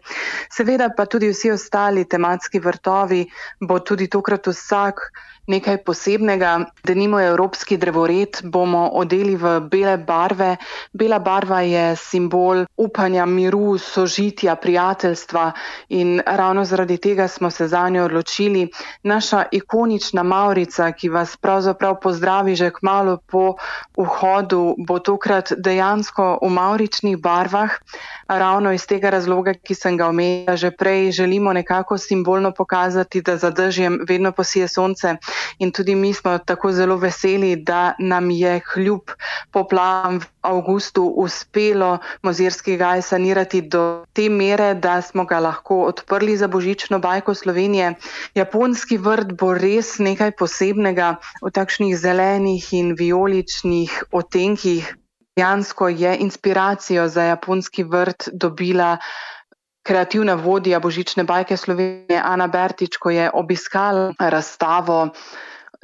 Seveda 0.50 0.90
pa 0.90 1.06
tudi 1.06 1.28
vsi 1.28 1.50
ostali 1.50 2.04
tematski 2.06 2.60
vrtovi 2.60 3.24
bo 3.60 3.78
tudi 3.80 4.08
tokrat 4.08 4.46
vsak 4.46 5.00
nekaj 5.48 5.78
posebnega, 5.84 6.52
da 6.84 6.94
nimo 6.94 7.20
evropski 7.20 7.76
drevored, 7.76 8.40
bomo 8.44 8.88
odeli 9.00 9.36
v 9.36 9.60
bele 9.60 9.96
barve. 9.96 10.56
Bela 10.92 11.18
barva 11.18 11.60
je 11.64 11.96
simbol 11.96 12.64
upanja, 12.76 13.26
miru, 13.26 13.78
sožitja, 13.78 14.56
prijateljstva 14.56 15.52
in 15.88 16.20
ravno 16.26 16.64
zaradi 16.64 16.98
tega 16.98 17.28
smo 17.28 17.50
se 17.50 17.68
za 17.68 17.88
njo 17.88 18.04
odločili. 18.04 18.68
Naša 19.02 19.44
ikonična 19.52 20.22
Maurica, 20.22 20.92
ki 20.92 21.08
vas 21.08 21.36
pravzaprav 21.36 22.00
pozdravi 22.02 22.56
že 22.56 22.70
kmalo 22.70 23.16
po 23.16 23.54
vhodu, 23.96 24.74
bo 24.78 24.98
tokrat 24.98 25.52
dejansko 25.56 26.38
v 26.42 26.50
mauričnih 26.50 27.16
barvah. 27.16 27.70
Ravno 28.28 28.72
iz 28.72 28.86
tega 28.86 29.10
razloga, 29.10 29.54
ki 29.54 29.74
sem 29.74 29.96
ga 29.96 30.08
omenila 30.08 30.56
že 30.56 30.70
prej, 30.70 31.12
želimo 31.12 31.52
nekako 31.52 31.98
simbolno 31.98 32.52
pokazati, 32.52 33.22
da 33.22 33.36
za 33.36 33.50
držjem 33.50 34.00
vedno 34.08 34.32
posije 34.32 34.68
sonce 34.68 35.16
in 35.58 35.72
tudi 35.72 35.94
mi 35.94 36.12
smo 36.14 36.38
tako 36.38 36.72
zelo 36.72 36.96
veseli, 36.96 37.56
da 37.56 37.94
nam 37.98 38.30
je 38.30 38.60
kljub 38.72 39.10
poplavam 39.52 40.18
v 40.20 40.26
avgustu 40.42 41.04
uspelo 41.16 41.98
Mozirski 42.22 42.76
gaj 42.76 43.02
sanirati 43.02 43.60
do 43.60 44.04
te 44.12 44.28
mere, 44.28 44.74
da 44.74 45.02
smo 45.02 45.24
ga 45.24 45.38
lahko 45.38 45.82
odprli 45.88 46.36
za 46.36 46.48
božično 46.48 46.98
bajko 46.98 47.34
Slovenije. 47.34 47.94
Japonski 48.34 48.98
vrt 48.98 49.32
bo 49.38 49.54
res 49.54 49.98
nekaj 49.98 50.32
posebnega 50.38 51.16
v 51.42 51.50
takšnih 51.50 51.98
zelenih 51.98 52.72
in 52.72 52.94
vijoličnih 52.98 54.02
otenkih. 54.12 54.94
Jansko 55.38 55.88
je 55.88 56.16
inspiracijo 56.20 57.08
za 57.08 57.22
japonski 57.22 57.84
vrt 57.84 58.28
dobila 58.32 58.96
kreativna 59.88 60.34
vodja 60.34 60.80
Božične 60.80 61.24
bajke 61.24 61.56
Slovenije 61.56 62.20
Ana 62.20 62.46
Bertič, 62.46 63.00
ko 63.00 63.10
je 63.10 63.30
obiskala 63.32 64.12
razstavo 64.20 65.08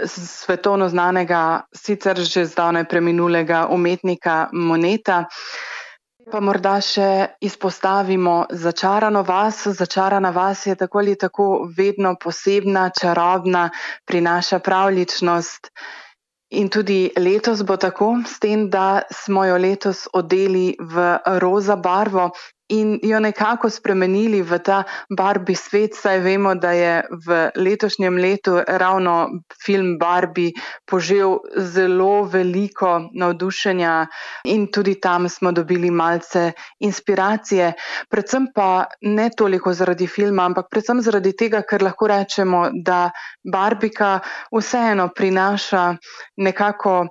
svetovno 0.05 0.89
znanega, 0.89 1.65
sicer 1.73 2.21
že 2.21 2.45
zdavnaj 2.45 2.85
preminulega 2.85 3.67
umetnika 3.71 4.49
Moneta. 4.53 5.25
Pa 6.33 6.41
morda 6.41 6.79
še 6.81 7.37
izpostavimo 7.45 8.47
začarano 8.51 9.23
vas. 9.23 9.67
Začarana 9.67 10.31
vas 10.33 10.67
je 10.67 10.77
tako 10.77 10.99
ali 10.99 11.17
tako 11.17 11.49
vedno 11.77 12.15
posebna, 12.21 12.91
čarobna, 13.01 13.71
prinaša 14.05 14.59
pravličnost. 14.59 15.69
In 16.55 16.69
tudi 16.69 17.11
letos 17.17 17.63
bo 17.63 17.77
tako, 17.77 18.21
s 18.27 18.39
tem, 18.41 18.69
da 18.71 19.03
smo 19.11 19.45
jo 19.45 19.57
letos 19.59 20.09
odeli 20.13 20.77
v 20.81 21.19
roza 21.41 21.77
barvo, 21.77 22.31
in 22.69 22.99
jo 23.03 23.21
nekako 23.21 23.71
spremenili 23.71 24.43
v 24.43 24.59
ta 24.59 24.83
Barbie 25.11 25.57
svet, 25.57 25.95
saj 25.95 26.21
vemo, 26.21 26.55
da 26.55 26.73
je 26.73 26.93
v 27.27 27.51
letošnjem 27.57 28.17
letu 28.17 28.57
ravno 28.67 29.29
film 29.65 29.99
Barbie 29.99 30.53
požel 30.87 31.39
zelo 31.57 32.25
veliko 32.25 33.11
navdušenja 33.13 34.07
in 34.45 34.67
tudi 34.73 34.97
tam 35.01 35.29
smo 35.29 35.53
dobili 35.53 35.91
malce 35.91 36.53
inspiracije, 36.81 37.73
predvsem 38.09 38.49
pa 38.55 38.87
ne 39.03 39.31
toliko 39.37 39.73
zaradi 39.73 40.07
filma, 40.07 40.45
ampak 40.45 40.71
predvsem 40.71 41.03
zaradi 41.03 41.37
tega, 41.37 41.63
ker 41.63 41.83
lahko 41.83 42.09
rečemo, 42.09 42.71
da 42.73 43.11
Barbika 43.45 44.21
vseeno 44.53 45.09
prinaša 45.15 45.97
nekako 46.37 47.07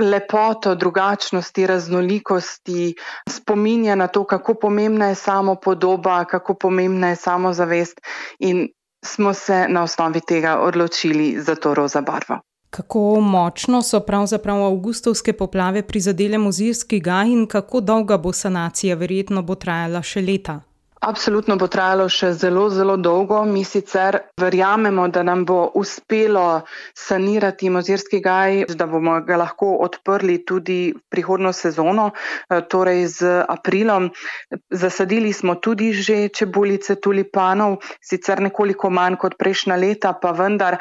lepoto, 0.00 0.74
drugačnosti, 0.74 1.66
raznolikosti, 1.66 2.94
spominja 3.28 3.94
na 3.94 4.06
to, 4.06 4.24
kako 4.24 4.54
pomembna 4.54 5.08
je 5.08 5.14
samo 5.14 5.54
podoba, 5.54 6.24
kako 6.24 6.54
pomembna 6.54 7.08
je 7.08 7.16
samozavest 7.16 8.00
in 8.38 8.68
smo 9.04 9.34
se 9.34 9.66
na 9.68 9.82
osnovi 9.82 10.20
tega 10.28 10.58
odločili 10.60 11.36
za 11.40 11.54
to 11.54 11.74
roza 11.74 12.00
barvo. 12.00 12.40
Kako 12.70 13.20
močno 13.20 13.82
so 13.82 14.00
pravzaprav 14.00 14.64
avgustovske 14.64 15.32
poplave 15.32 15.82
prizadele 15.82 16.38
muzijski 16.38 17.00
gaj 17.00 17.26
in 17.26 17.46
kako 17.46 17.80
dolga 17.80 18.18
bo 18.18 18.32
sanacija, 18.32 18.96
verjetno 18.96 19.42
bo 19.42 19.54
trajala 19.54 20.02
še 20.02 20.20
leta? 20.20 20.60
Absolutno 21.00 21.54
bo 21.56 21.64
trajalo 21.64 22.10
še 22.12 22.34
zelo, 22.36 22.66
zelo 22.68 22.98
dolgo. 23.00 23.38
Mi 23.48 23.62
sicer 23.64 24.18
verjamemo, 24.36 25.06
da 25.08 25.22
nam 25.24 25.46
bo 25.48 25.70
uspelo 25.80 26.60
sanirati 26.92 27.70
mozirski 27.72 28.18
gaj, 28.20 28.66
da 28.76 28.84
bomo 28.86 29.14
ga 29.24 29.38
lahko 29.40 29.70
odprli 29.80 30.34
tudi 30.44 30.92
prihodno 31.08 31.54
sezono, 31.56 32.10
eh, 32.12 32.60
torej 32.68 33.06
z 33.14 33.30
aprilom. 33.48 34.10
Zasadili 34.68 35.32
smo 35.32 35.54
tudi 35.54 35.88
že 35.96 36.28
čebulice 36.28 36.98
tulipanov, 37.00 37.78
sicer 38.04 38.44
nekoliko 38.44 38.90
manj 38.90 39.16
kot 39.16 39.38
prejšnja 39.40 39.80
leta, 39.80 40.12
pa 40.12 40.34
vendar 40.36 40.76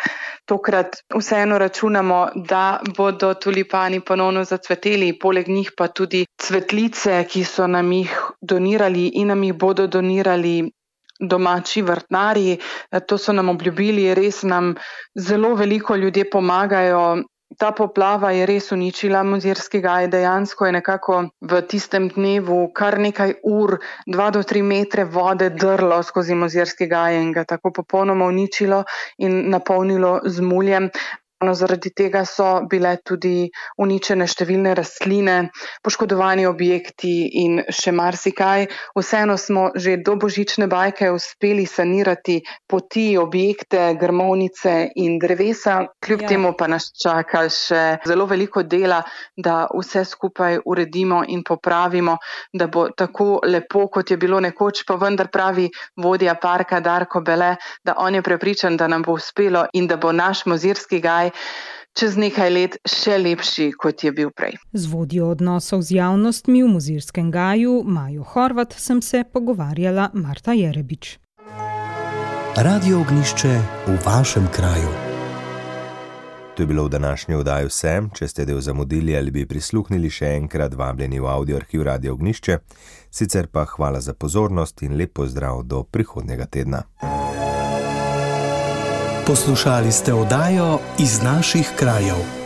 tokrat 0.45 0.99
vseeno 1.15 1.55
računamo, 1.57 2.19
da 2.35 2.81
bodo 2.97 3.31
tulipani 3.39 4.01
ponovno 4.03 4.43
zacveteli, 4.43 5.15
poleg 5.15 5.47
njih 5.47 5.71
pa 5.77 5.87
tudi 5.87 6.25
cvetlice, 6.35 7.23
ki 7.23 7.47
so 7.47 7.71
nam 7.71 7.91
jih 7.91 8.19
donirali 8.41 9.07
in 9.15 9.31
nam 9.31 9.47
jih 9.47 9.55
bodo 9.55 9.87
donirali 9.87 10.08
donirali 10.09 10.71
domači 11.19 11.81
vrtnari. 11.81 12.57
To 13.07 13.17
so 13.17 13.33
nam 13.33 13.49
obljubili, 13.49 14.13
res 14.15 14.43
nam 14.43 14.75
zelo 15.15 15.55
veliko 15.55 15.95
ljudje 15.95 16.29
pomagajo. 16.29 17.23
Ta 17.57 17.71
poplava 17.71 18.29
je 18.31 18.45
res 18.45 18.71
uničila 18.71 19.23
muzirski 19.25 19.79
gaj, 19.81 20.07
dejansko 20.07 20.65
je 20.67 20.71
nekako 20.71 21.15
v 21.41 21.61
tistem 21.65 22.05
dnevu 22.13 22.59
kar 22.77 22.99
nekaj 23.01 23.33
ur, 23.43 23.79
dva 24.05 24.29
do 24.29 24.43
tri 24.43 24.61
metre 24.61 25.03
vode 25.05 25.49
drlo 25.49 25.97
skozi 26.03 26.37
muzirski 26.37 26.85
gaj 26.87 27.17
in 27.17 27.31
ga 27.33 27.43
tako 27.49 27.71
popolnoma 27.73 28.25
uničilo 28.29 28.83
in 29.17 29.49
napolnilo 29.49 30.19
z 30.25 30.45
muljem. 30.45 30.91
No, 31.39 31.53
zaradi 31.55 31.93
tega 31.95 32.25
so 32.27 32.45
bile 32.67 32.97
tudi 32.99 33.47
uničene 33.79 34.25
številne 34.27 34.73
rastline, 34.75 35.35
poškodovani 35.87 36.43
objekti 36.49 37.13
in 37.39 37.61
še 37.71 37.93
marsikaj. 37.95 38.65
Vseeno 38.99 39.37
smo 39.39 39.69
že 39.71 39.93
do 40.03 40.17
božične 40.19 40.67
bajke 40.67 41.07
uspeli 41.15 41.63
sanirati 41.63 42.41
poti, 42.67 43.15
objekte, 43.15 43.93
grmovnice 44.01 44.73
in 44.99 45.15
drevesa. 45.21 45.77
Kljub 46.03 46.25
ja. 46.25 46.31
temu 46.33 46.51
pa 46.59 46.67
nas 46.67 46.89
čaka 46.91 47.45
še 47.47 47.85
zelo 48.03 48.27
veliko 48.27 48.65
dela, 48.67 48.99
da 49.39 49.61
vse 49.71 50.03
skupaj 50.03 50.59
uredimo 50.67 51.21
in 51.23 51.45
popravimo, 51.47 52.17
da 52.51 52.67
bo 52.67 52.89
tako 52.91 53.39
lepo, 53.47 53.85
kot 53.87 54.11
je 54.11 54.19
bilo 54.19 54.43
nekoč, 54.43 54.83
pa 54.83 54.99
vendar 54.99 55.31
pravi 55.31 55.69
vodja 56.03 56.35
parka 56.35 56.83
Darko 56.83 57.23
Bele, 57.23 57.53
da 57.79 57.95
on 57.95 58.19
je 58.19 58.27
prepričan, 58.27 58.75
da 58.75 58.91
nam 58.91 59.07
bo 59.07 59.15
uspelo 59.15 59.69
in 59.71 59.87
da 59.87 59.95
bo 59.95 60.11
naš 60.11 60.43
mozirski 60.43 60.99
gaj 60.99 61.28
čez 61.99 62.17
nekaj 62.17 62.49
let 62.53 62.77
še 62.87 63.17
lepši, 63.17 63.71
kot 63.77 64.03
je 64.03 64.11
bil 64.15 64.31
prej. 64.35 64.55
Z 64.73 64.91
vodjo 64.91 65.31
odnosov 65.33 65.83
z 65.83 65.99
javnostmi 65.99 66.63
v 66.63 66.71
Muzirskem 66.75 67.31
gaju, 67.31 67.81
Majo 67.83 68.23
Horvat, 68.23 68.73
sem 68.77 69.01
se 69.01 69.23
pogovarjala 69.23 70.11
Marta 70.13 70.53
Jerebič. 70.53 71.17
Radio 72.59 72.99
ognišče 73.01 73.53
v 73.87 73.99
vašem 74.05 74.47
kraju. 74.51 74.89
To 76.59 76.63
je 76.63 76.67
bilo 76.67 76.83
v 76.83 76.89
današnji 76.89 77.35
oddaji 77.35 77.67
vse. 77.69 77.93
Če 78.13 78.27
ste 78.27 78.45
del 78.45 78.59
zamudili 78.59 79.15
ali 79.17 79.31
bi 79.31 79.45
prisluhnili 79.47 80.09
še 80.11 80.33
enkrat, 80.41 80.73
vabljeni 80.75 81.19
v 81.19 81.29
audio 81.31 81.55
arhiv 81.55 81.85
Radio 81.87 82.13
ognišče. 82.17 82.57
Sicer 83.11 83.47
pa 83.47 83.63
hvala 83.65 84.01
za 84.01 84.13
pozornost 84.13 84.83
in 84.83 84.97
lep 84.99 85.13
pozdrav 85.13 85.63
do 85.63 85.83
prihodnega 85.83 86.45
tedna. 86.51 86.83
Poslušali 89.29 89.91
ste 89.91 90.13
oddajo 90.13 90.79
iz 90.99 91.21
naših 91.21 91.71
krajev. 91.75 92.38